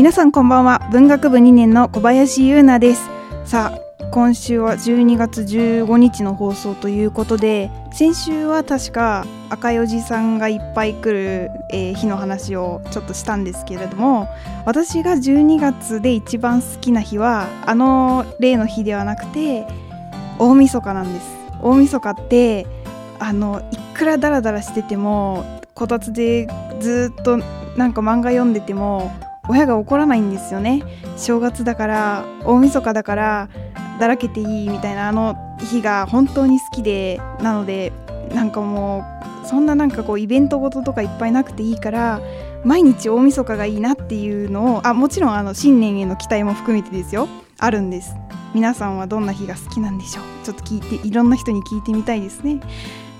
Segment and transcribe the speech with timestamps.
[0.00, 0.88] 皆さんこんばんは。
[0.90, 3.10] 文学部2年の小林優奈です。
[3.44, 14.26] さあ今週は12月15日の放送ということで先週は確か赤いおじさんがいっぱい来る、えー日の話をちょっとしたんですけれども
[14.64, 19.66] 私が12月で一番好きな日はあの例の日ではなくて
[20.38, 21.26] 大晦日なんです。
[21.60, 22.66] 大晦日って
[23.18, 26.48] あのいくらダラダラしててもこたつで
[26.80, 27.36] ずっと
[27.76, 29.12] なんか漫画読んでても
[29.50, 30.82] 親が怒らないんですよね。
[31.16, 33.48] 正月だから大晦日だから
[33.98, 37.92] だらけていいみたいなあの日が本当に好きでなので
[38.34, 39.04] なんかも
[39.44, 42.20] うそんななんかこうイベントごととかいっぱいなくていいから
[42.64, 47.28] 毎日大晦日がいいなっていうのをあもちろんあの新年への期待も含めてですよ。
[47.58, 48.14] あるんです。
[48.54, 50.24] 皆さんはどんな日が好きなんでしょう。
[50.44, 52.60] ちょっと聞いていろんな人に聞いてみたいですね。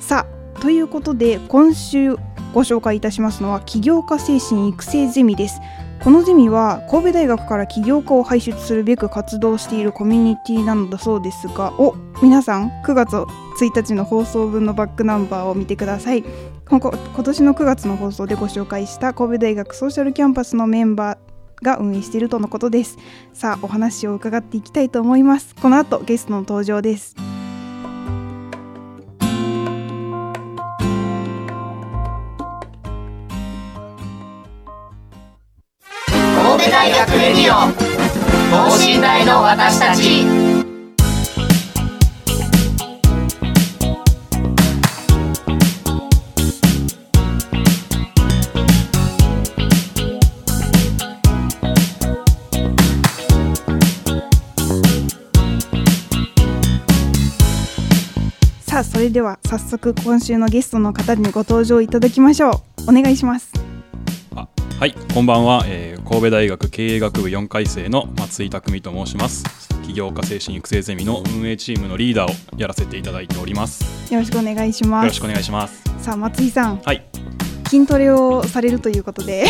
[0.01, 2.17] さあということで今週
[2.53, 5.61] ご紹介いたしますのは起業家精神育成ゼミです。
[6.03, 13.27] このゼミは神戸大学から起業家を輩出するべく活動しているコミュニティなのだそうですがお皆さん9月1
[13.75, 16.25] 日の放送分のバックナンバーを見てください。
[16.71, 22.97] 今年の9月の放送でご紹介した神戸大学ソーシャルキャンパスのメンバーが運営しているとのことです。
[23.35, 25.55] さあお話を伺っていきたいと思います。
[25.57, 27.15] この後ゲストの登場です。
[36.81, 37.71] 大学レディオ。
[38.51, 40.25] 等身大の私たち。
[58.63, 62.89] さあそれでは早速今週のゲストの方にご登場いただきましょう。
[62.89, 63.53] お願いします。
[64.35, 64.49] あ
[64.79, 69.45] はい、こんばんは、えー神戸大学経営学部4回生の松井匠と申します。
[69.87, 74.13] 起業家精神育成ゼミの運営チームのリーダーをやらせていただいております。
[74.13, 75.83] よろしくお願いしますよろしくお願いします。
[76.01, 77.07] さあ松井さんはい、
[77.69, 79.45] 筋トレをされるということで、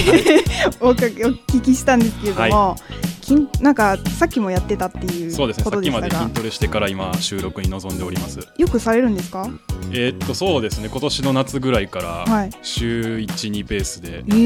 [0.81, 2.76] おか お聞きしたんですけれども、
[3.22, 5.65] 筋なんかさっきもやってたっていうそうですね。
[5.65, 8.38] こさっきまで筋トレしてから今収録に臨んでおります。
[8.59, 9.49] よくされるんですか？
[9.93, 10.88] えーっとそうですね。
[10.91, 14.38] 今年の夏ぐらいからはい週1、2ペースでやってます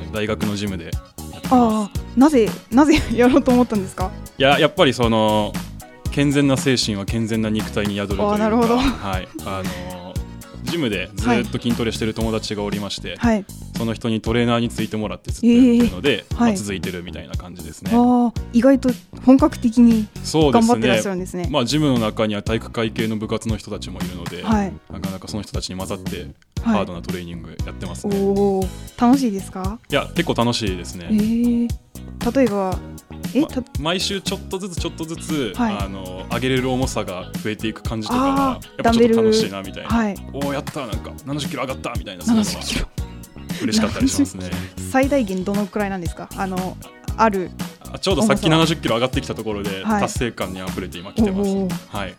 [0.00, 0.08] ね。
[0.14, 0.90] 大学のジムで
[1.50, 4.10] ああなぜなぜやろうと思ったんですか？
[4.26, 4.32] す。
[4.38, 5.52] いややっぱりその
[6.10, 8.78] 健全な精神は健全な肉体に宿るというか、あーなるほど。
[8.78, 10.14] はい、あの
[10.64, 13.44] ジムでずっと筋トレしてる友達がおりまして、はい
[13.78, 17.92] その人にトレーナーについてもらってずっとやってるので、えーはいまあ、続いてるみたいな感じですね。
[18.52, 18.90] 意外と
[19.24, 21.16] 本格的に頑張ってらっしゃるね。
[21.16, 26.28] んですねまあジムの中には体育会系の部活の人たちもいるので、はいなかなかその人たちに混ざってはい
[26.78, 28.18] ハードなトレーニングやってますおね。
[28.20, 28.64] お
[29.00, 29.78] 楽しいですか？
[29.88, 31.68] いや結構楽しいですえね。
[32.18, 32.76] ー、例えば
[33.34, 39.88] えまた毎週ちょっとずつちょっとずつ、はいあの上げれる重さが増えていく感じとかあーがやっぱちょっと楽しいなみたいな。
[39.88, 43.07] はいおおやったなんか70キロ上がったみたいなそういうの70キロが
[43.62, 44.50] 嬉しかったりしますね。
[44.90, 46.28] 最大限どのくらいなんですか？
[46.36, 46.76] あの
[47.16, 47.50] ある
[47.92, 51.50] あちょうどさっき重70キロ上がってきたところで、はい達成感に溢れて今来てます。
[51.88, 52.14] はい。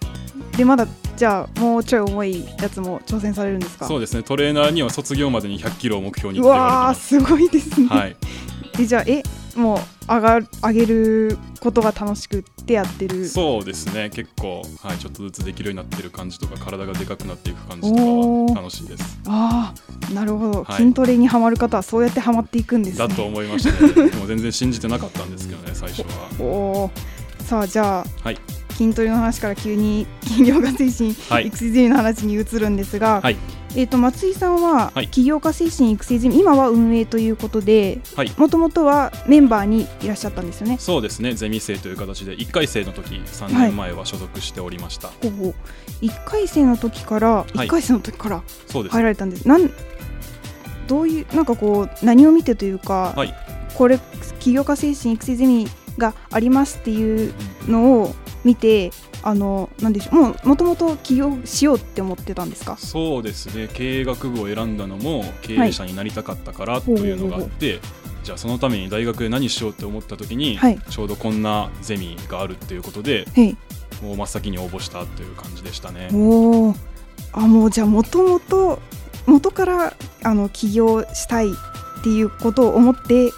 [0.58, 3.88] でまだじゃあもうちょい重いやつも挑戦されるんですか？
[3.88, 4.24] そうですね。
[4.24, 7.08] トレーナーには卒業までに100キロを目標にわれてわーます。
[7.08, 8.16] すごいですね、はい。
[8.80, 9.22] えじゃあえ
[9.56, 13.28] もう上がる上げることが楽しくってやってる。
[13.28, 14.10] そうですね。
[14.10, 19.20] 結構はいちょっとずつできるようになってる感じとか体がでかくなっていく感じとかは楽しいです。
[19.28, 19.73] あ
[20.09, 20.78] あなるほど、はい。
[20.78, 23.08] 筋トレにはまる方はそうやってはまっていくんですね。
[23.08, 24.09] だと思いましたね。
[24.09, 26.29] でも全然信じてなかったんですけどね最初は。
[26.40, 26.91] おお
[27.44, 28.38] さあじゃあはい。
[28.72, 31.47] 筋トレの話から急に起業家精神はい。
[31.47, 33.38] 育の話に移るんですが、はい
[33.76, 38.32] えー、と松井さんははい起業家精神育成ゼミ今は運営ということではい。
[38.38, 40.78] もともとはメンバーにいらっしゃったんですよね。
[40.80, 41.34] そうですね。
[41.34, 45.10] ゼミ生という形で1回生の時3はい年前は所属しておりました。
[45.10, 45.56] ほうほう
[46.02, 49.04] 1回生の時からい1回生の時から入。
[49.04, 49.72] られたんです、なん
[50.88, 53.34] どういうなんかこう何を見てというか、はい
[53.76, 53.98] これ
[54.40, 55.66] 起業家精神育成ゼミ
[55.98, 57.34] がありますっていう
[57.68, 58.91] のを見て
[59.22, 62.78] あのなんでしょうもうもともと起業しようって思ってたんですか？
[62.78, 63.70] そうですね。
[63.74, 67.80] 経営学部を選んだのも経営者になりたかったからというのがあって、
[68.24, 70.80] じゃあそのために大学で何しようって思った時に、はい。
[70.90, 73.58] ちょうどこんなゼミがあるっていうことでへい。
[74.02, 76.09] もう真っ先に応募したという感じでしたね。
[76.14, 76.76] おお
[77.34, 78.80] あもうじゃあもともと
[79.26, 79.94] 元から
[80.24, 83.32] あの起業したいっていうことを思って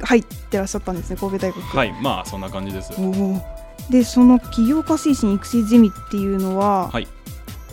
[0.00, 1.60] 入ってらっしゃったんですね神戸大学。
[1.60, 1.92] はい。
[2.02, 2.94] まあそんな感じです。
[2.98, 3.55] おお
[3.90, 7.08] でその起業家精神育成ゼミっていうのは、はい。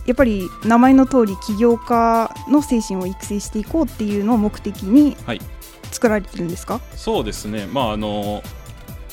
[0.06, 5.42] やっぱり名前の通り起業家の精神を育成していこうっていうのを目的にはい。
[5.94, 8.42] 作られてるんですか、そうですね、まあ、あの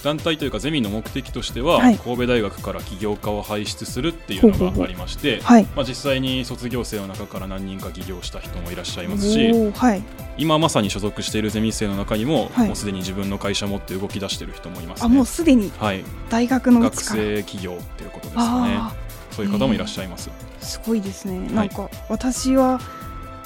[0.03, 1.99] 団体というかゼミの目的としては、はい。
[1.99, 5.65] 神戸大学から起業家を輩出するっていうのがありまして、はい。
[5.77, 10.03] まあ、実際に卒業生の中から何人か起業した人もいらっしゃいますし、はい。
[10.39, 12.67] 今まさに所属しているゼミ生の中にも、はい。
[12.67, 15.25] もうすでに自分の会社を持って動き出している人もいますあもねう。
[15.27, 18.77] すでにはい、大学のう学生企業っていうことですかね。
[18.79, 18.95] あ
[19.31, 20.29] そういう方もいらっしゃいます。
[20.29, 21.39] ーすごいですね。
[21.55, 22.81] なんか私は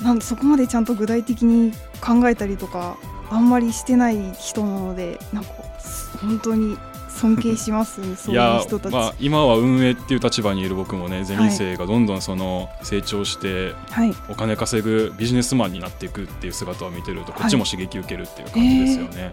[0.03, 2.97] なんそこまでちゃんと具体的に考えたりとか
[3.31, 6.77] あんまりしてない人なのでなんかす本当に
[7.09, 14.15] 尊敬しますね そういう人たち、まあ、今は運営っていう立場にいる僕もねゼミ生がどんどんその成長してはい。
[14.29, 19.33] お金稼ぐビジネスマンになっていくっていう姿を見てるとこっちも刺激受けるっていう感じですよね。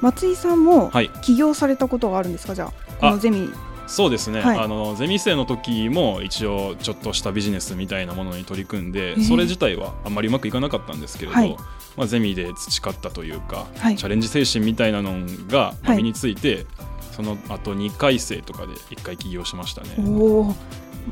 [0.00, 1.10] 松井さんもはい。
[1.22, 2.54] 起業されたことがあるんですか？
[2.54, 3.50] じゃあこのゼミ
[3.88, 4.58] そうですね、はい。
[4.58, 9.24] あのゼミ生の時も一応ちょっとしたビジネスみたいなものに取り組んで、ー。
[9.24, 11.56] それ自体はあんまりうまくいかなかったんですけれど、はい。
[11.96, 13.96] まあ、ゼミで培ったというか、はい。
[13.96, 16.66] チャレンジ精神みたいなのが身について、
[17.12, 19.90] その後2回生とかで1回起業しましたね。
[19.98, 20.54] おお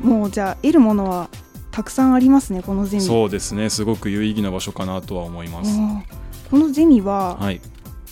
[0.02, 1.30] もうじゃあ得るものは
[1.70, 3.02] たくさんありますねこのゼミ。
[3.02, 3.70] そうですね。
[3.70, 5.78] すごく有意義な場所かなとは思います。
[6.50, 7.60] このゼミははい、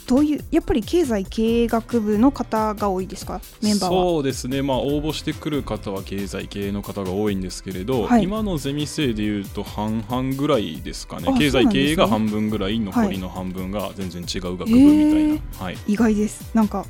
[0.07, 3.41] どういうやっぱり経済経営学部の方が多いですか？
[3.63, 4.03] メンバーは。
[4.03, 8.25] そうですね、まあ、応募してくる方は経済経営の方が多いんですけれど、はい。
[8.25, 11.29] 今のゼミ生でいうと半々ぐらいですかね。
[11.29, 15.25] あ経済経営が半分ぐらい残りの半分が全然違う学部みたい
[15.59, 16.51] な、はい、意外です。
[16.55, 16.85] なんか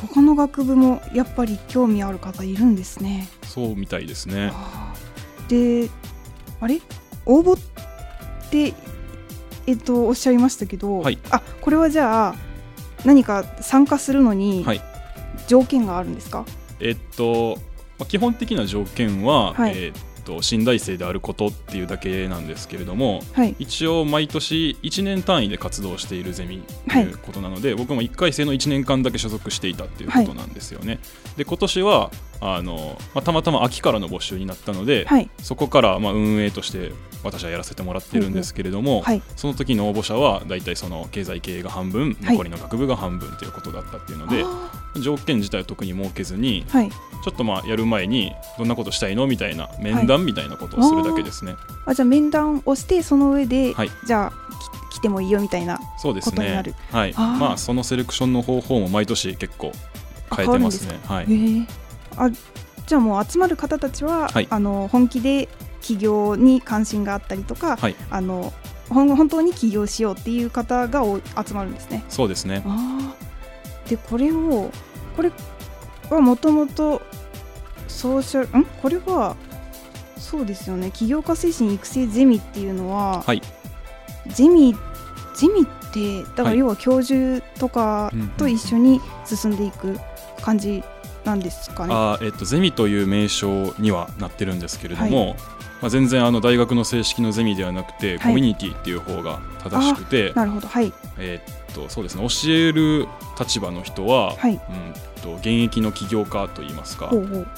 [0.00, 3.28] 他の学部もやっぱり興味ある方いるんですね。
[3.42, 4.52] そうみたいですね。
[5.48, 5.88] で
[6.60, 6.80] あれ？
[7.26, 8.74] 応募って
[9.70, 11.18] えっとおっしゃいましたけど、はい。
[11.30, 12.34] あこれはじゃあ
[13.04, 14.82] 何か参加するのにはい。
[15.46, 16.44] 条件があるんですか、
[16.80, 17.56] えっと、
[17.98, 19.72] まあ基本的な条件は、はい。
[19.76, 19.92] えっ
[20.24, 23.56] と新大生であることっていうだけなんですけれどもはい。
[23.58, 30.98] 一応毎年1年単位で活動しているゼミということなので、僕も1回生の1年間だけ所属していたっていうことなんですよね。
[31.36, 35.30] で今年はあの、まあ、たまたま秋からの募集になったので、はい。
[35.42, 39.22] そこからまあ運営として私はやらせてもらってるんですけれども、はい。
[39.36, 46.90] その時の応募者は大体その経済経営が半分はい残りの学部が半分ということだったっていうので、あ条件自体は特に設けずにーはい。
[46.90, 51.54] ちょっとまあやる前にどんなことしたいのみたいな面談みたいなことをするだけですね。
[51.86, 53.90] あじゃあ面談をしてその上で、はい。
[54.06, 56.30] じゃあき来てもいいよみたいなそうですね。
[56.30, 56.74] ことになる。
[56.90, 57.14] はい。
[57.14, 59.72] まあそのセレクションの方法も毎年結構
[60.34, 60.98] 変えてますね。
[61.06, 61.66] はい。
[62.16, 62.30] あ
[62.86, 64.48] じゃあもう集まる方たちは、はい。
[64.50, 65.48] あの本気で
[65.80, 67.96] 起業に関心があったりとか、はい。
[68.10, 68.52] あの
[68.88, 72.04] 本当に起業しようっていう方がお集まるんですね。
[72.08, 72.64] そうですね。
[73.88, 74.70] でこれを
[75.16, 75.30] これ
[76.10, 77.00] はもともと
[77.86, 78.64] ソーシャルん？
[78.64, 79.36] これは
[80.16, 80.90] そうですよね。
[80.90, 83.42] 起業家精神育成ゼミっていうのは、はい。
[84.28, 84.74] ゼミ
[85.36, 86.52] ゼミってだかはい。
[86.54, 89.98] ら要は教授とかうんうんと一緒に進んでいく
[90.42, 90.82] 感じ
[91.24, 91.94] なんですかね。
[91.94, 95.36] あーえっとゼミという名称にはなってるんですけれども、
[95.80, 98.32] まあ全然あの大学の正式のゼミではなくて、はい。
[98.32, 100.68] コミュニティっていう方が正しくて、なるほど。
[100.68, 100.92] はい。
[101.18, 103.06] えっとそうですね教える
[103.38, 104.54] 立場の人は、はい。
[104.54, 104.60] うん
[105.20, 107.10] と現役の起業家といいますか。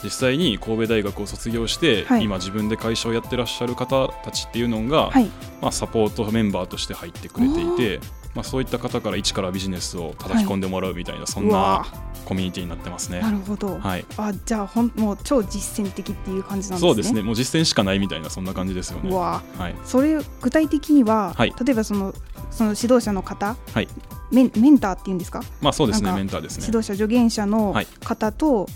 [0.02, 2.24] 実際に神戸大学を卒業して、はい。
[2.24, 5.30] 今自分で会社をやってらっしゃる方たちっていうのが、はい。
[5.60, 8.00] まあ、サポートメンバーとして入ってくれていて
[8.34, 11.84] まあ、そういった方から一からビジネスを叩き込んでもらうみたいな、そんな
[12.24, 13.20] コミュニティになってますね。
[13.20, 16.88] なるほど、はい、あじゃあほんもう超実践的っていう感じなんですね。
[16.88, 17.22] そうですね。
[17.22, 19.14] もう実践しかないみたいなそんな感じですよね。
[19.14, 21.52] はい、それ具体的には、はい。
[21.62, 22.14] 例えばその
[22.50, 23.88] その指導者の方、はい。
[24.30, 25.42] メンメンターっていうんですか？
[25.60, 26.64] まあそうですねメンターですね。
[26.66, 26.76] 指。
[26.76, 27.86] 導者助言者のはい。
[28.02, 28.66] 方と、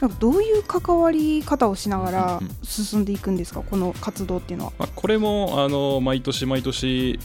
[0.00, 4.72] なんかどういう関わり方をしながら進んでいくんですか、この活動っていうのは。
[4.78, 7.18] まあ、これもあの毎年毎年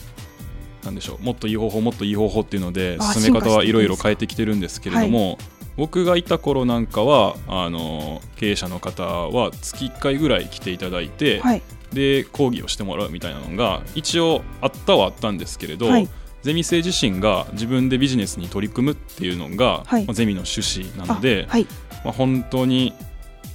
[0.86, 1.24] なんでしょう。
[1.24, 5.38] もっといい方法もっといい方法っていうのであ進め方はいろいろ変えてきてるんですけれども、
[5.78, 11.62] 僕がいた頃なんかはあの経営者の方は月1回ぐらい来ていただいて、はい。
[11.94, 16.08] で講義をしてもらうみたいなのが一応あったはあったんですけれど、はい。
[16.44, 20.06] ゼミ生自身が自分でビジネスに取り組むっていうのが、はい。
[20.06, 21.68] まあゼミの趣旨なのであ、はい。
[22.04, 22.94] まあ、本当に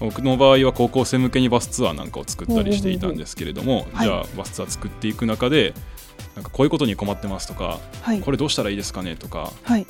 [0.00, 4.06] 僕の場合は高校生向けにバスツアーなんかを作ったりしていたんですけれども、はい。
[4.06, 5.74] じゃあバスツアー作っていく中で
[6.40, 8.20] なんかこういうことに困ってますとか、はい。
[8.22, 9.86] これどうしたらいいですかねとかはい。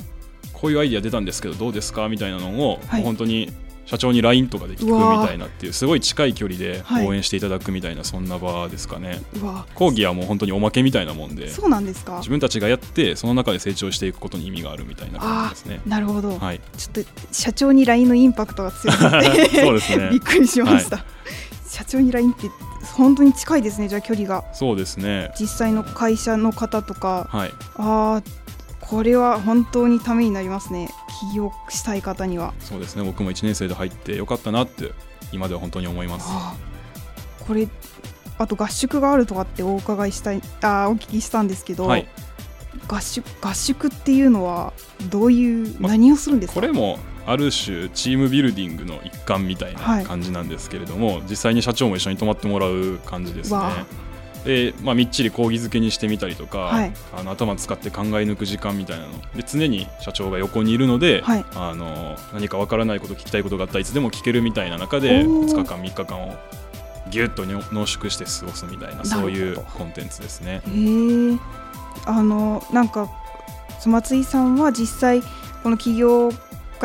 [0.51, 3.03] こういうアイディア出たんですけどどうですかみたいなのを、はい。
[3.03, 3.53] 本当に
[3.85, 4.85] 社長に LINE とかで聞く
[5.21, 7.07] みたいなっていうすごい近い距離ではい。
[7.07, 9.21] 応援していただくみたいなそんな場ですかね、
[9.75, 12.17] 講義はもう本当におまけみたいなもんでそうなんですか？
[12.17, 15.81] 自分たちがやってその中で成長していくことに意味があるみたいな感じですね。
[15.85, 16.59] なるほど、はい。
[16.77, 18.99] ちょっと社長に LINE のインパクトが強く
[19.49, 20.09] て そうですね。
[20.13, 21.05] びっくりしました、
[21.67, 22.47] 社長に LINE って
[22.95, 24.43] 本当に近いですねじゃあ距離が。
[24.53, 25.31] そうですね。
[25.39, 27.27] 実際の会社の方とか。
[27.29, 27.51] はい。
[27.75, 28.41] あー
[28.79, 30.89] これは本当にためになりますね。
[31.31, 32.53] 起業したい方には。
[32.59, 33.03] そうですね。
[33.03, 34.91] 僕も1年生で入ってよかったなって
[35.31, 36.27] 今では本当に思います。
[37.47, 37.67] これ
[38.37, 42.07] あと合宿があるとかってお伺いしたいあーお聞きしたんですけど、はい。
[42.87, 44.73] 合宿合宿っていうのは
[45.09, 50.05] どういうま何をするんですか、これもある種チームビルディングの一環みたいはない。
[50.05, 53.57] 感じなんですけれども、実際に社長も一緒に泊まってもらう感じですね。
[53.57, 53.71] わ。
[54.45, 56.91] でまあ、みっちり講義付けにしてみたりとか、はい。
[57.15, 59.11] あの頭使って考え抜く時間みたいなの。
[59.35, 61.45] で常に社長が横にいるので、はい。
[61.55, 65.47] あの何かわからないこと聞きたいことがあったらいつでも聞けるみたいな中でおー。
[65.47, 66.35] 2日間3日間を
[67.11, 70.61] ぎゅっと濃縮して過ごすみたいなそういうコンテンツですね。
[72.05, 73.09] あのなんか
[73.79, 75.21] そ松井さんは実際
[75.61, 76.31] この起業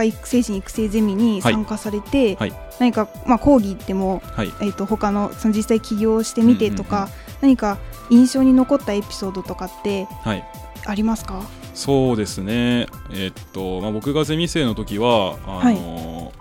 [0.02, 2.52] 家育成人育成ゼミに参加されて、はい。
[2.78, 4.48] 何か、まあ、講義でも、はい。
[4.60, 7.10] えー、と他のその実際起業してみてとか、うんうん
[7.42, 7.76] 何か
[8.08, 10.44] 印象に残ったエピソードとかってはい。
[10.86, 11.42] ありますか？
[11.74, 16.32] そうですね、えっとまあ、僕がゼミ生の時はあの、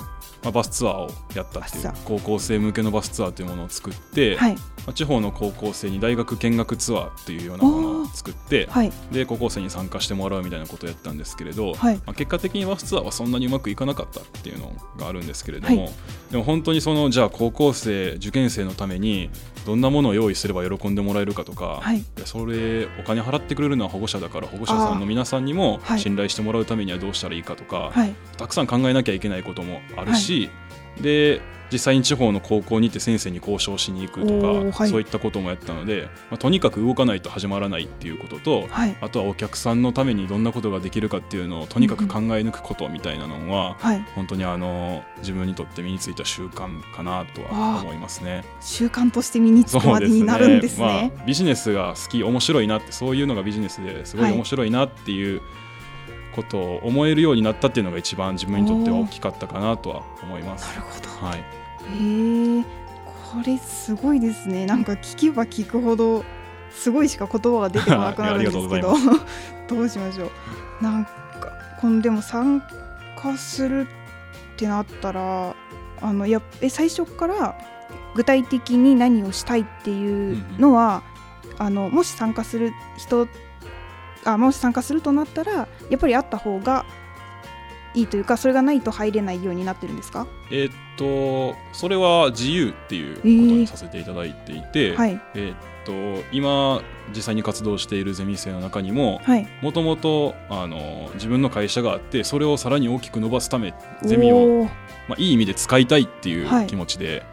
[0.41, 4.55] まあ、バスツアーをやったっていう高校生向けのバスツアーというものを作って、はい。
[4.55, 8.91] まあ、地方の高校生に大学見学ツアーっていうようなものを作ってはい。
[9.11, 11.95] で高校生に参加してもらうみたいなことをやったんですけれど、はい。
[11.97, 15.93] まあ、結果的にバスツアーはそんなにうまくいかなかったっていうのがあるんですけれども、はい。
[16.31, 19.29] でも本当にそのじゃあ高校生受験生のために
[19.65, 22.03] どんなものを用意すれば喜んでもらえるかとか、はい。
[22.25, 25.99] それお金払ってくれるのは保護者だから保護者さんの皆さんにもはい。
[25.99, 28.15] 信頼してもらうためにはどうしたらいいかとか、はい。
[28.37, 30.49] たくさん考えなきゃいけないこともあるし、
[31.01, 34.47] で実際に地方の高校に行って先生に交渉しに行くとか、
[34.77, 34.89] はい。
[34.89, 38.95] そういったこともやったので、まあ、とにかく動かないと始まらないっていうことと、はい。
[39.01, 44.05] あとはお客さんのためにどんなことができるかっていうのをとにかく考え抜くことみたいなのは、はい。
[44.15, 48.43] 本当にあの自分にとって身についた習慣かなとは思いますね。
[48.61, 51.11] 習慣として身につくまでになるんですね。
[51.15, 54.33] まあ、ビジネスが好き面白いなってそういうのがビジネスですごいはい。
[54.33, 55.41] 面白いなっていう
[56.35, 60.67] ことを思えるようになったっていうのが一番自分にとっては大きかったかなとは思います。
[60.67, 60.75] な。
[60.75, 61.27] るほど。
[61.27, 62.63] はい、へえ。
[62.63, 64.65] これすごいですね。
[64.65, 66.23] なんか聞けば聞くほど
[66.69, 68.93] すごいしか言葉が出てこなくなるんですけど。
[69.67, 70.25] どうしましょ
[70.81, 70.83] う。
[70.83, 71.11] なんか
[71.79, 72.61] このでも参
[73.17, 73.87] 加する
[74.55, 75.55] ってなったら
[76.01, 77.55] あのやっえ最初から
[78.15, 81.03] 具体的に何をしたいっていうのは、
[81.57, 83.27] あのもし参加する人
[84.25, 86.85] あもし参加するとなったらやっぱりあった方が
[87.93, 90.27] いいというかそれがないと入れないようになってるんですか？
[90.51, 95.21] えーっとそれは自由っていうことにさせていただいていて、はい。
[95.35, 95.55] えーっ
[95.85, 96.81] と今
[97.15, 99.47] 実際に活動しているゼミ生の中にもはい。
[99.61, 104.67] もともとあの自分の会社があってそれをさらに大きく伸ばすためゼミを
[105.07, 106.65] まあ、いい意味で使いたいっていはい。
[106.65, 107.23] う気持ちで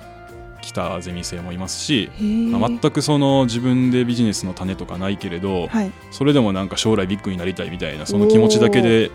[0.73, 2.11] 来たゼミ生もいますし、
[2.51, 5.93] まあ全くその自分でビジネスの種とかないけれど、はい。
[6.11, 9.11] それでもなんか将来ビッグになりたいみたいなその気持ちだけで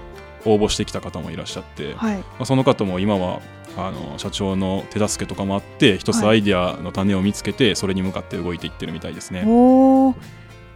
[0.46, 2.24] 応募してきた方もいらっしゃって、まはい。
[2.40, 3.42] あ、その方も今は
[3.76, 6.28] あの社長の手助けとかもあって一つはい。
[6.30, 9.44] アイデアの種を見つけてそれに向かって動いていってるみたいですね。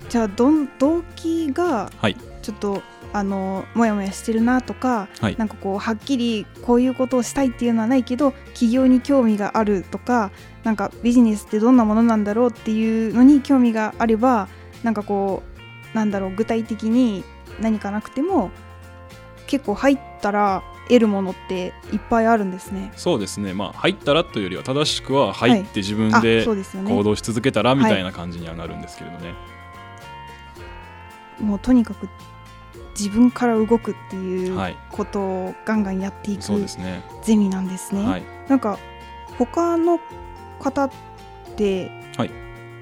[0.10, 2.18] じゃあどん動機がはい。
[2.42, 2.82] ちょっと
[3.14, 5.36] あのもやもやしてるなとか、はい。
[5.38, 10.32] なんかこうはっきりこういうことをしたいっていうのはないけど起業に興味があるとか
[10.64, 14.48] なんかビジネスってどんなものなんだろうっていうのに興味があれば
[14.84, 15.44] なんかこ
[15.94, 17.24] うなんだろう具体的に
[17.60, 18.52] 何かなくても
[19.48, 22.92] 結構入ったら得るものっていっぱいあるんですね。
[22.96, 29.34] そうですね、まあ、入ったらというよりは正しくは入って自分あで行動し続けたらみたいな感じにはなるんですけれどね。
[31.40, 32.08] もうとにかく
[32.98, 37.04] 自分から動くっていうはいことをガンガンやっていくそうですね。
[37.24, 38.04] ゼミなんですね。
[38.06, 38.24] はい。
[38.48, 38.78] なんか
[39.38, 40.00] 他の
[40.60, 40.92] 方っ
[41.56, 42.32] てはい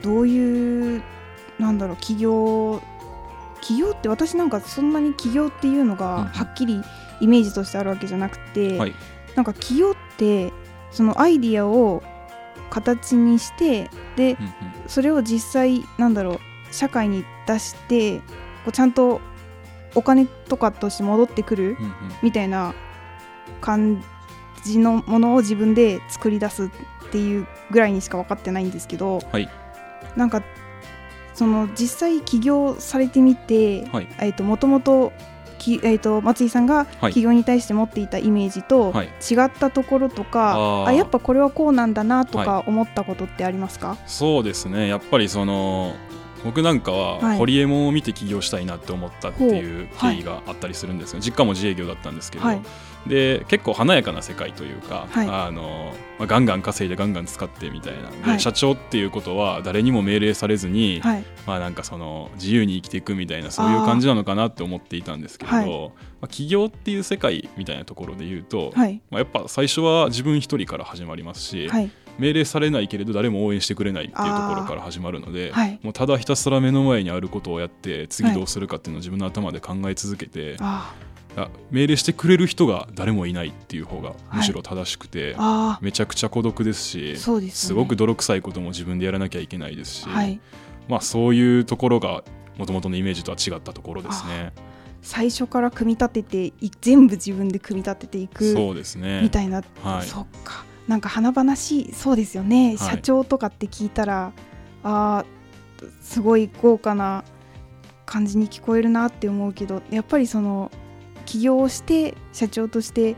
[0.01, 1.03] どういう、
[1.59, 2.81] なんだろう起業
[3.61, 6.81] 起業って私なんかそんなに起業っていうのうんがはっきり
[7.19, 8.93] イメージとしてあるわけじゃなくて、はい
[9.35, 10.51] なんか起業って
[10.91, 12.01] そのアイディアを
[12.71, 14.53] 形にしてでうんうん
[14.87, 16.39] それを実際なんだろう
[16.73, 18.23] 社会に出してこ
[18.67, 19.21] うちゃんと
[19.95, 21.77] お金とかとして戻ってくる
[22.21, 22.73] みたいな
[23.61, 24.03] 感
[24.63, 26.69] じのものを自分で作り出すっ
[27.11, 29.49] ていうぐらいにしか分かってないんですけど、はい。
[30.15, 30.43] なんか
[31.33, 34.07] その実際起業されてみて、はい。
[34.19, 35.11] えっともともと
[35.57, 37.13] きえー、と松井さんがはい。
[37.13, 39.07] 起業に対して持っていたイメージとはい。
[39.07, 40.85] 違ったところとか、あー。
[40.87, 44.87] あやっぱこれはこうなんだなとはか思ったことってありますか、そうですね。
[44.87, 45.95] やっぱりその
[46.43, 47.37] 僕なんかははい。
[47.37, 52.61] ホリエモンを見て起業したいなって思ったっていう経緯があったりするんですよ、実家も自営業だったんですけど、はい。
[53.07, 55.27] で結構華やかな世界というか、はい。
[55.27, 58.09] あのまあ、ガンガン稼いでガンガン使ってみたいな。
[58.09, 58.39] で、はい。
[58.39, 61.23] 社長っていうことは誰にも命令されずに、はい。
[61.47, 65.69] まあ、なんかその自由に生きていくみたいなそういう感じなのかなって思っていたんですけれど、はい。
[65.69, 65.73] ま
[66.23, 69.01] あ、起業っていう世界みたいなところで言うと、はい。
[69.09, 71.89] まあ、やっぱ最初は自分一人から始まりますし、はい
[72.19, 75.79] 命令されないけれど誰も応援してくれないっていうところから始まるので、はい。
[75.81, 80.93] もうただひたすら目の前にあることをやって次どうするかっていうのを自分の頭で考え続けて、あ
[81.35, 81.49] あ。
[81.71, 85.79] 命令してくれる人が誰もいないっていう方がむしろ正しくて、ーあ。
[85.81, 90.39] めちゃくちゃ孤独ですしす、ね、すごく泥臭いことも自分でやらなきゃいけないですし、はい。
[90.89, 92.23] まあ、そういうところが
[92.57, 94.51] もともとのイメージとは違ったところですね。
[95.01, 99.21] 最初から組み立ててい全部自分で組み立てていくそうですね。
[99.21, 100.07] みたいな、はい。
[100.07, 102.77] そっかなんか華々しいそうですよね、はい。
[102.77, 104.33] 社長とかって聞いたら
[104.83, 107.23] あーすごい豪華な
[108.05, 110.71] 感じに聞こえるなって思うけどやっぱりその
[111.27, 113.15] 起業をして社長として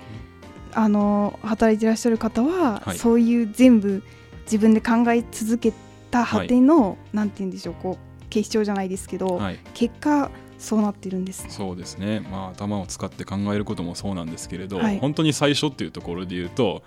[0.74, 2.98] あの働いてらっしゃる方は、はい。
[2.98, 4.04] そういう全部
[4.44, 5.72] 自分で考え続け
[6.12, 11.52] た果ての、なんて言うんでしょうこう警視庁じゃないですけど、はい、結果そうなってるんですね。
[11.52, 15.00] そうですね、まあ、頭を使って考えることもそうなんですけれど、はい。
[15.00, 16.84] 本当に最初っていうところで言うと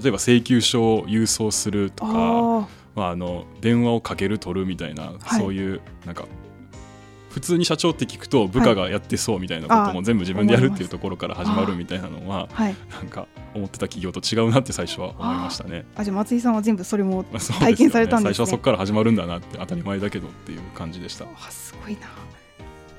[0.00, 5.40] 例えば請求書を郵送するとかあまあ、あの電話をかける取るみたいな、はい。
[5.40, 6.26] そういうなんか
[7.30, 12.54] 普通に社長って聞くと部下がやってそうみたいなことあも全部自分でやるっていうところから始まるみたいなのはー。
[12.54, 12.74] はい。
[12.90, 15.84] なんか思ってた企業と違うなって最初は思いましたね。
[15.94, 18.34] あじゃあ松井さんは全部それも体験されたんですね。
[18.34, 21.26] 最初はそこから始まるんだなって当たり前だけどっていう感じでした。
[21.26, 22.08] あすごいな。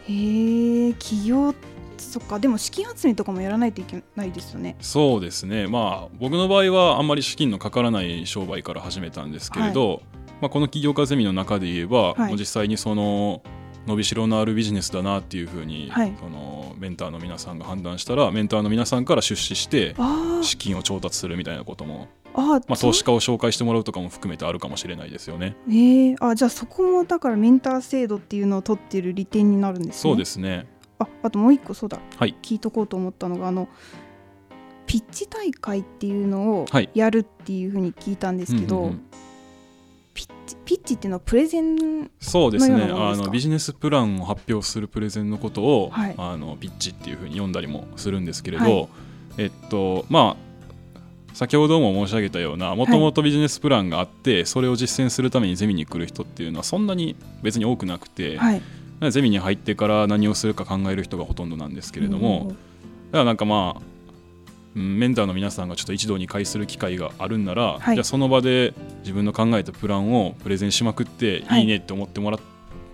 [0.07, 1.55] へえ企業
[2.03, 4.75] そっかでも資金集めとかもやらないといけないですよね。
[4.79, 5.67] そうですね。
[5.67, 10.01] まあ僕の場合はあんまり資金のかからない商売から始めたんですけれど、
[10.41, 12.35] まあ、この起業家ゼミの中で言えば、はい。
[12.35, 13.41] 実際にその
[13.87, 16.13] 伸びしろのあるビジネスだなっていうふうに、はい。
[16.19, 25.55] そのメンターの皆さんが判断したらメンターの皆さんから出資してあ資金を調達するみたいなことも、ああまあ、投資家を紹介してもらうとかも含めてあるかもしれないですよね。
[25.69, 30.01] ええあじゃあそこもだからメンター制度っていうのを取ってる利点になるんですね。
[30.01, 30.67] そうですね
[30.99, 31.99] ああともう一個そうだ。
[32.17, 32.35] はい。
[32.41, 33.67] 聞いとこうと思ったのがあの
[34.85, 36.89] ピッチ大会っていうのをはい。
[36.93, 39.01] やるっていうふうに聞いたんですけど、うんうんうん。
[40.13, 42.83] ピッチピッチっていうのはプレゼンそうですね。
[42.83, 46.15] あのビジネスプランを発表するプレゼンのことを、はい。
[46.17, 48.87] あのピッチっていうふうに読んだりもするんですけれど、はい。
[49.37, 50.47] えっとまあ
[51.33, 58.61] 先ほども申し上げたようなもともとビジネスプランがあって、それを実践するためにゼミに来る人っていうのはそんなに別に多くなくて、はい
[59.11, 63.81] ゼミに入ってから何をするか考える人がほとんどなんですけれども、だからなんかまあ
[64.75, 67.95] うんメンターの皆さんがちょっと一堂に会する機会があるんなら、はい。
[67.95, 72.39] じゃあその場で自分の考えたプランをプレゼンしまくって、はいい、いねって思ってもらっ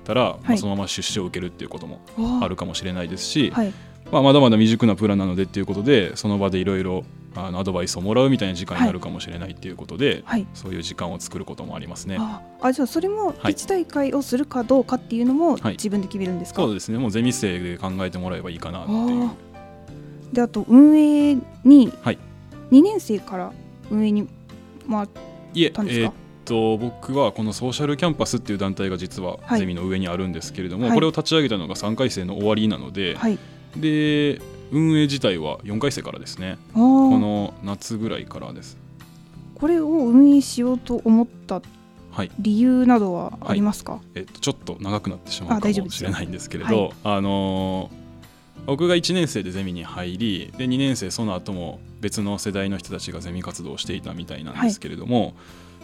[0.06, 0.56] たら、まはい。
[0.56, 3.74] あ、そのまま出資を受けるっていうこともああるかもしれないですし、はい。
[4.12, 7.04] まあ、まだまだ未熟なプランなのでっていうことでその場でいろいろ
[7.36, 10.46] あのアドバイスをもらうみたいな時間になるかもしれないっていうことで、はい。
[10.54, 12.18] そういう時間を作ることもありますね。
[12.20, 15.74] ああじゃあそれもはいピッチ大会をするかどうかっていうのもはい。
[15.74, 16.98] 自分で決めるんですか、そうですね。
[16.98, 19.26] もうゼミ生で考えてもらえばいいかなっていう。
[19.26, 19.34] あ
[20.32, 22.20] であと運営にはい。
[22.72, 23.52] 2年生から
[23.92, 24.28] 運営に
[24.90, 25.08] 回っ
[25.54, 26.06] いえたんですか？
[26.06, 26.14] えーっ
[26.46, 29.60] と僕はこのソーシャルキャンパスっていう団体が実ははい。
[29.60, 30.94] ゼミの上にあるんですけれども、はい。
[30.94, 33.40] これを立ち上げたのが3回生の終わりなので、はい。
[33.78, 34.42] で
[34.74, 36.58] 運営自体は4回生からですね。
[36.74, 36.80] こ
[37.20, 38.78] の夏ぐらいからです。
[39.56, 41.62] これを運営しようと思った
[42.12, 42.32] はい。
[42.40, 48.04] 理由などはありますか、えっと、ちょっと長くなってしまうかもしれないんですけれはど、あのー
[48.66, 55.34] 僕が1年生でゼミに入りで2年生その後も別の世代の人たちがゼミ活動をしていたみたいなんですけれども、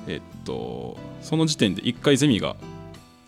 [0.07, 2.55] えっと、その時点で1回ゼミが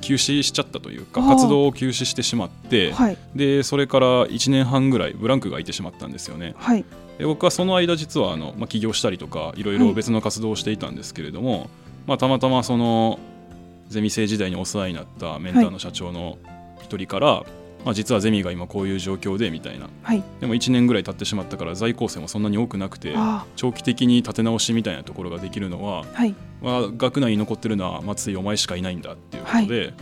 [0.02, 3.18] 休止しちゃったというか活動を休止してしまってはい。
[3.36, 6.56] でそれから1年半ぐらいブランクが空いてしまったんですよね。
[6.58, 6.84] はい。
[7.18, 11.70] で僕はその間実はあの、まあ、起業したりとかいろいろ別の活動をしていたんですけれども、
[12.08, 13.20] まあ、たまたまその
[13.90, 16.38] ゼミ生時代にお世話になったメンターの社長の
[16.82, 17.44] 一人から、
[17.86, 19.90] まあ、実はゼミが今こういう状況でみたいな。
[20.02, 20.24] はい。
[20.40, 29.94] でも1年ぐらい経ってしまったから在校生もそんなに多くなくてあ長期的に立て直しみたいなところができるのは、ーはいまあ、学内に残ってるのは松井お前しかいないんだっていうことで、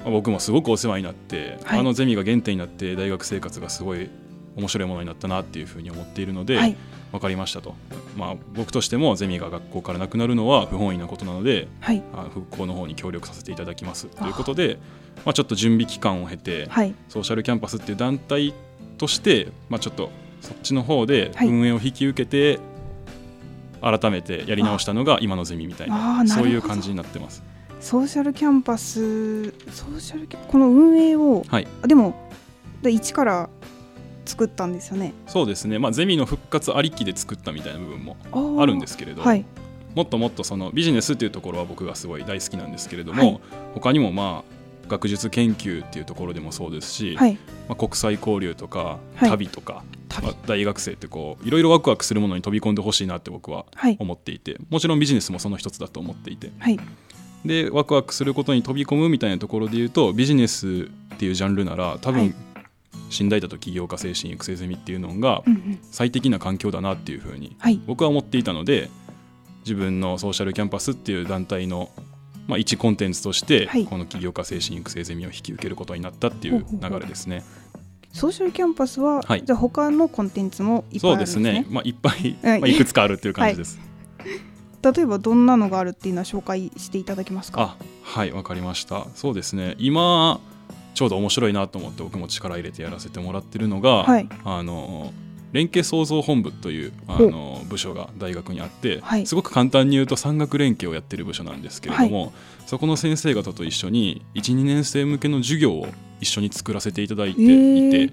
[0.00, 1.80] まあ僕もすごくお世話になって、はい。
[1.80, 4.08] あのゼミが原点になって大学生活がすごい
[4.56, 6.76] 面白いものになったなっていうふうに思っているので、はい。
[7.12, 7.74] 分かりましたと、
[8.16, 12.02] まあ、僕としてもゼミが学校からなくなるのは不本意なことなのではい。
[12.12, 14.78] あ復興の方に協力させていただきますということで
[15.24, 16.94] まあ、ちょっと準備期間を経て、はい。
[17.08, 18.52] ソーシャルキャンパスっていう団体
[18.98, 21.48] として、まあ、ちょっとそっちの方ではい。
[21.48, 22.60] 運営を引き受けて、
[23.80, 27.42] 改めてやり直したのが今のゼミみたいなそういう感じになってます。
[27.80, 31.68] ソーシャルキャンパスソーシャルキャこの運営をはい。
[31.82, 32.30] あでも
[32.82, 33.48] で一から
[34.24, 35.14] 作ったんですよね。
[35.26, 39.44] そうですね、まあ、ゼミの復活ありきで作ったみたいな部分もああるんですすけれど、はい。
[39.94, 43.40] もっともっとそのビジネスっていうところは僕がすごい大好きなんですけれども、はい。
[43.74, 47.38] 他にもまあ学術研究っていうところでもそうですし、はい。
[47.68, 49.30] まあ、国際交流とかはい。
[49.30, 53.96] 旅とか、旅まあ、大学生ってこういろいろワクワクするものに飛び込んでほしいなって僕ははい。
[53.98, 56.50] 思っていてもちろんビジネスもその一つだと思っていて。
[56.58, 56.78] はい。
[57.44, 62.34] でワクワクすることに飛び込むみたいなところで言うとビジネスっていうジャンルなら多分、はい。
[63.10, 65.44] 新大田と起業家精神育成ゼミっていうのが
[65.92, 67.80] 最適な環境だなっていうふうにはい。
[67.86, 68.90] 僕は思っていたので
[69.60, 71.90] 自分のソーシャルキャンパスっていう団体の、
[72.46, 73.84] まあ、一コンテンツとして、はい。
[73.84, 76.64] この起業家精神育成ゼミを引き受けることになったっていう。
[76.80, 77.42] 流れですね。
[78.16, 79.44] ソーシャルキャンパスは、はい。
[79.44, 81.52] じゃあ他のコンテンツもいっぱいあそうでるんですすね。
[81.52, 83.78] ね、まあ、いっぱい、はいまあ、いくつかあるっていう感じです。
[84.82, 87.60] 例えばどんなのがあるっていうのは紹介していただけますか？
[87.60, 89.06] あはいわかりました。
[89.14, 89.74] そうですね。
[89.78, 90.40] 今
[90.94, 94.26] ちょうど面白いなと思って僕も力入れてやらせてもらってるのが、はい。
[94.44, 95.12] あの
[95.52, 99.26] 連携創造本部というあの部署が大学にあって、はい。
[99.26, 102.32] すごく簡単に言うと産学連携をやってる部署なんですけれども、
[102.64, 105.88] そこの先生方と一緒に12年生向けの授業を
[106.20, 108.12] 一緒に作らせていただいていて、えー。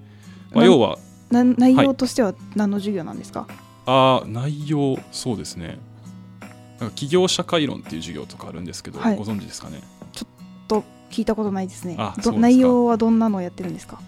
[0.54, 0.98] まあ、要は
[1.32, 3.48] な内容としては何の授業なんですか、
[3.86, 5.80] あー内容そうですね。
[6.80, 9.18] なんか企業社会論っていう授業とかあるんですけど、はい。
[9.18, 9.82] ご存知ですかね？
[10.68, 11.98] と聞いたことないですね。
[12.36, 14.00] 内容はどんなのをやってるんですか？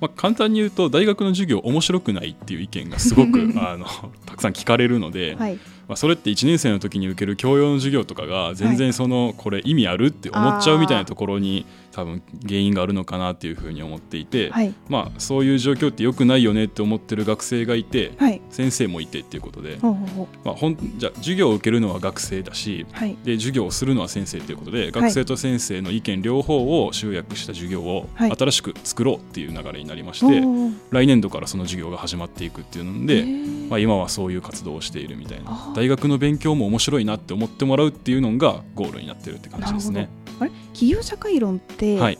[0.00, 3.86] まあ、簡単に言うと大学の授業面白くないっていう意見がすごく あの
[4.26, 5.58] たくさん聞かれるので、はい
[5.92, 14.72] まあ、それって1年生の時に受ける教養の授業とかが全然そのこれ意味あるって思っちゃうみたいなところに多分原因があるのかなっていうふうに思っていて、はい。
[14.88, 23.18] まあ、そういう状況って良くないよねって思ってる学生がいてはい先生もいてっていうことで、まあ、ほんじゃあ授業を受けるのは学生だしはい。
[23.22, 28.32] で授業をするのは先生ということで学生と先生の意見両方を集約した授業をはい。
[28.34, 30.42] 新しく作ろうっていう流れになりまして、
[30.90, 33.26] 来年度からその授業が始まっていくっていうので、
[33.68, 40.08] まあ、今はそういう活動をしているみたいあなー大学の勉強も面白いなって思ってもらうっていうのがゴールになってるって感じですね。
[40.38, 40.50] あれ？
[40.74, 42.18] 企業社会論って、はい、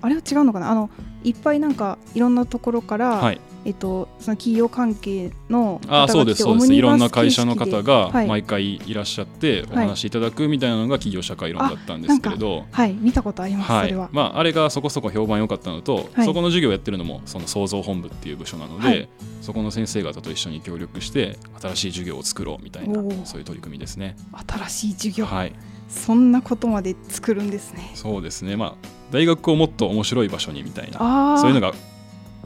[0.00, 0.70] あれは違うのかな？
[0.70, 0.88] あの
[1.22, 6.72] いっぱいなんかいろんなところから、はい、えっと、その企業関係のあーそうですそうです。
[6.72, 8.28] いろんな会社の方がはい。
[8.28, 12.64] 毎回いらっしゃってお話しいただくみたいなのが企業社会論だったんですけれど。
[12.70, 12.92] はい。
[12.92, 13.88] 見たことあります、はい。
[13.88, 16.24] それは、まあ、あれがそこそこ評判良かったのと、はい。
[16.24, 19.08] そこの授業をやってるのもその創造本部っていう部署なので、はい。
[19.42, 24.16] そこの先生方と一緒に協力して新しい授業を作ろうみたいなそういう取り組みですね。
[24.46, 25.52] 新しい授業、はい、
[25.88, 27.90] そんなことまで作るんですね。
[27.94, 28.74] そうですね、まあ、
[29.10, 31.74] 大学をもっと面白い場所にみたいなそういうのが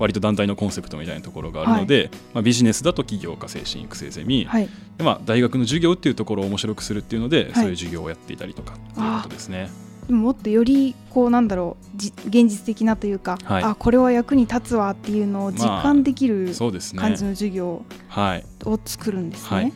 [0.01, 4.69] 割と団体のコンセプトみたいなところがあるので、まあ、ビジネスだと起業家精神育成ゼミ、はい。
[4.97, 7.55] でまあ、大学の授業っていうところを面白くするっていうので、い。
[7.55, 9.71] そういう授業をやっていたりとかっていうことですね。
[10.07, 13.63] でももっとよりこうなんだろうじ現実的なというか、はい。
[13.63, 17.01] あこれは役に立つわっていうのを実感できるそうですね。
[17.01, 18.45] 感じの授業はい。
[18.65, 19.57] を作るんですね。
[19.57, 19.73] はい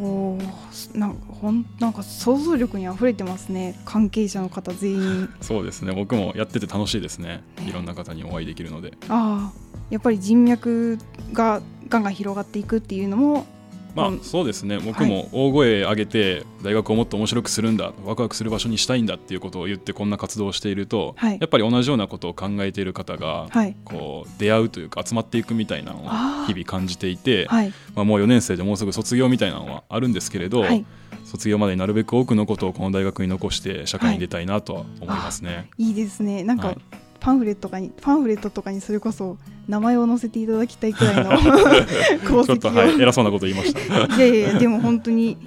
[0.00, 3.78] おーなんかほんなんか想像力にあふれてますね。
[3.84, 5.28] 関係者の方全員。
[5.40, 5.92] そうですね。
[5.92, 7.42] 僕もやってて楽しいですね。
[7.58, 7.68] ね。
[7.68, 8.92] いろんな方にお会いできるので。
[9.08, 10.98] ああやっぱり人脈
[11.32, 13.46] がガンガン広がっていくっていうのも
[13.94, 14.20] まあうん。
[14.20, 14.78] そうですね。
[14.78, 21.38] 僕も大声上げて大学をもっと面白くするんだワクワクする場所にしたいんだっていうことを言ってこんな活動をしていると、はい。
[21.40, 23.76] やっぱり同じようなことを考えている方がはい。
[23.84, 27.72] こう出会うというか集まっていくみたいなのを日々感じていて、はい。
[27.94, 30.84] まあ、もう4年生でもうすぐ卒業みたいなのはあるんですけれど、はい。
[31.24, 35.70] 卒業までになるべく多くのことをこの大学に残して社会に出たいなとは思いますね。
[35.78, 36.44] いいですね。
[36.44, 36.78] なんか、はい
[37.24, 41.32] パンフレットとかにパンフレットとかにそれこそ名前を載せていただきたいくらいの
[42.22, 44.16] 功ちょっと、績を、はい、偉そうなこと言いました。
[44.16, 45.38] いやいやでも本当に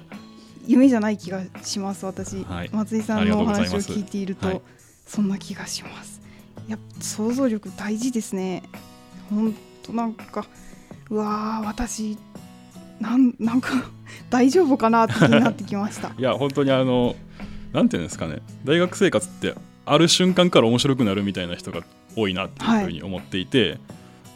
[0.66, 2.70] 夢じゃない気がします私、はい。
[2.72, 4.60] 松井さんのお話を聞いていると、はい
[5.06, 6.20] そんな気がします。
[6.68, 8.62] やっぱ想像力大事ですね。
[9.30, 10.44] 本当なんか
[11.08, 12.18] うわー私
[13.00, 13.70] なんなんか
[14.28, 16.12] 大丈夫かなって気になってきました。
[16.18, 17.16] いや本当にあの
[17.72, 18.40] なんていうんですかね。
[18.64, 19.54] 大学生活って
[19.92, 21.82] ある瞬間から面白くなるみたいな人が
[22.16, 23.78] 多いなっていうふうに思っていて、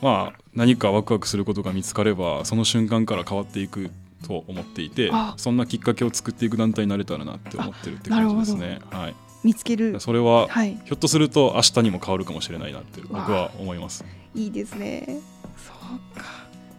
[0.00, 3.90] まあ何かワクワクすることが見つかればその瞬間から変わっていく
[4.26, 5.34] と思っていてあ。
[5.36, 8.80] そんなきっかけを作っていく団体になれたらなって思ってるって感じですね。
[8.90, 9.98] はい、見つける。
[10.00, 10.80] それは、はい。
[10.84, 14.04] ひょっとすると明日にも変わるかもしれないなって僕は思います。
[14.34, 15.20] いいですね。
[15.56, 16.26] そうか。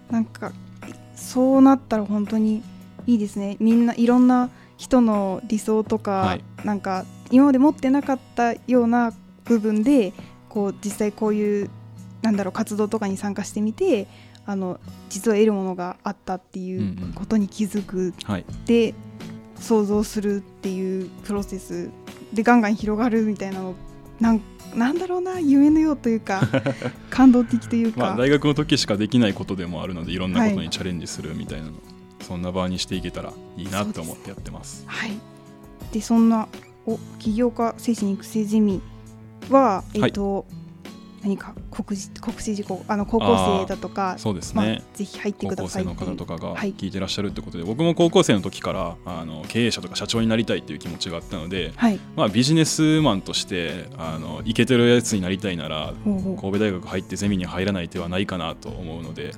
[0.09, 0.51] なんか
[1.15, 2.63] そうなったら本当に
[3.07, 3.57] いいですね。
[3.59, 9.11] みんないろんな人の理想とか、はい、なんか今まで持ってなかったような
[9.45, 10.13] 部分で
[10.49, 11.69] こう実際こういう
[12.21, 14.07] なんだろう活動とかに参加してみて
[14.45, 18.93] あの実は得るものがあったっていうことに気づく、うんうんはい、で
[19.59, 21.89] 想像するっていうプロセス
[22.33, 23.73] でガンガン広がるみたいなの
[24.19, 24.41] なん
[24.75, 26.41] なんだろうな夢のようというか
[27.09, 34.83] 感動的というか、まあ、大学の時しかできないことでもあるのでいろんなことにチャレンジするみたいなの、はい、そんな場にしていけたらいいなと思ってやってます。
[34.85, 35.17] はい、
[35.91, 36.47] でそんな
[36.85, 38.81] お起業家精神育成ゼミ
[39.49, 40.63] は、えーと、はい
[41.23, 59.31] 何か告示告知事項あの高校生だとかそうですね、まあ、ぜひ入ってください高校生の方とかが聞いてらっしゃるってことで、はい、僕も高校生の時からあの経営者とか社長になりたいっていう気持ちがあったので、はい、まあ、ビジネスマンとしてあのイケてるやつになりたいなら神戸大学入ってゼミに入らない手はないかなと思うので。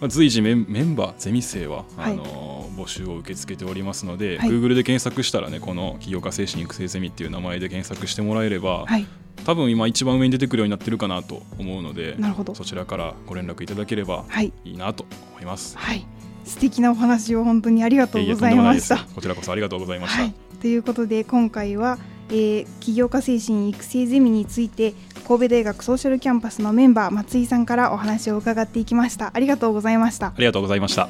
[0.00, 9.06] まあ、随時メンバーゼミ生は、あの募集を受け付けておりますので、はい、Google で検索したらねこの起業家精神育成ゼミっていう名前で検索してもらえれば、はい、
[9.44, 12.54] 多分今一番上に出てくるようになってるかなと思うのでなるほど。
[12.54, 14.52] そちらからご連絡いただければい。
[14.64, 15.76] いなと思います。
[15.76, 16.06] はい、
[16.44, 18.98] 素敵なお話を本当にありがとうございました。
[19.14, 20.22] こちらこそありがとうございました。
[20.22, 21.98] はい、ということで今回は、
[22.30, 24.94] えー、起業家精神育成ゼミについて
[25.30, 29.30] 神戸大学ソーシャルキャンパスのメンバー松井さんからお話を伺っていきました。
[29.32, 30.26] ありがとうございました。
[30.26, 31.08] ありがとうございました。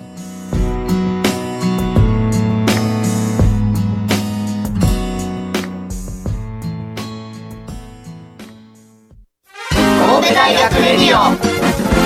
[10.35, 11.35] 大学レディオ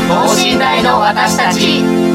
[0.08, 2.13] 等身大の私たち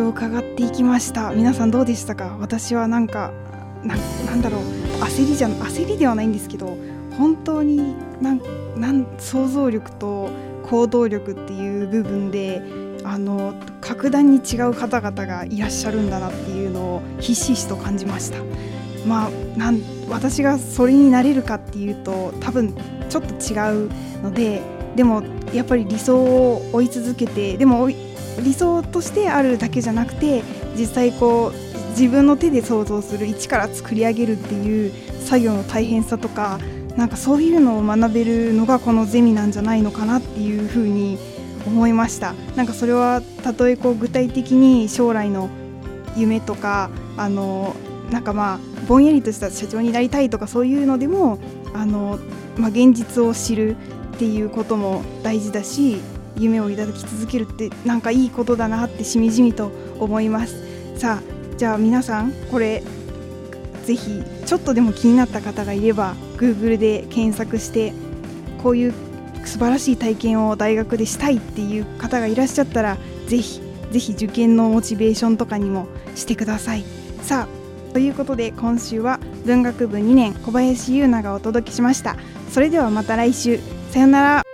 [0.00, 1.32] を伺っていきました。
[1.32, 2.36] 皆さんどうでしたか？
[2.40, 3.32] 私はなんか
[3.84, 3.94] な
[4.34, 4.60] んだろう。
[5.04, 6.76] 焦りじゃ焦りではないんですけど
[7.16, 8.40] 本当になん
[8.76, 10.28] なん想像力と
[10.64, 12.62] 行動力っていう部分で
[13.02, 18.38] あの格段に違う方々がいらっしゃるんだなっていうのをひしひしと感じました。
[19.06, 22.74] まあ、なん私がそれになれるかっていうと多分
[23.08, 23.90] ちょっと違う
[24.22, 24.60] ので
[24.94, 25.22] でも
[25.54, 27.88] やっぱり理想を追い続けてでも
[28.42, 30.42] 理想としてあるだけじゃなくて
[30.76, 36.58] 実際こう自分の手で想像する一から作り上げるっていう作業の大変さとか
[36.96, 41.18] なんかそういうのを学べるのがこのゼミなんじゃないのかなっていうふうに
[41.66, 42.32] 思いました。
[42.56, 45.50] なんかそれはたとえこう具体的に将来の
[46.16, 47.74] 夢とかあの
[48.10, 51.38] なんかまあぼんやりとした社長になりたいとかそういうのでも
[51.74, 52.18] あの、
[52.56, 53.76] まあ、現実を知る
[54.14, 56.00] っていうことも大事だし
[56.36, 60.56] 夢を抱き続けるってなんかいいことだなってしみじみと思います。
[60.98, 62.82] さあじゃあ皆さんこれ
[63.84, 67.92] ぜひちょっとでも気になった方がいれば Google で検索して
[68.62, 68.94] こういう
[69.44, 76.84] 素晴らしい体験を大学でしたいっていう方がいらっしゃったらぜひぜひ受験のモチベーションとかにもしてください。
[77.22, 82.16] さあということで今週は文学部2年小林優奈がお届けしました。
[82.50, 83.58] それではまた来週。
[83.90, 84.49] さよなら。